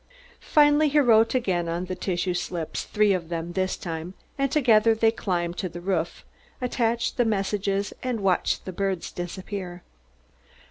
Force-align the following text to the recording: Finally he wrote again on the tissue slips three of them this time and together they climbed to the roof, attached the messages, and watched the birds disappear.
Finally 0.49 0.89
he 0.89 0.97
wrote 0.99 1.35
again 1.35 1.69
on 1.69 1.85
the 1.85 1.93
tissue 1.93 2.33
slips 2.33 2.85
three 2.85 3.13
of 3.13 3.29
them 3.29 3.51
this 3.51 3.77
time 3.77 4.15
and 4.35 4.51
together 4.51 4.95
they 4.95 5.11
climbed 5.11 5.57
to 5.57 5.69
the 5.69 5.79
roof, 5.79 6.25
attached 6.59 7.17
the 7.17 7.23
messages, 7.23 7.93
and 8.01 8.21
watched 8.21 8.65
the 8.65 8.73
birds 8.73 9.11
disappear. 9.11 9.83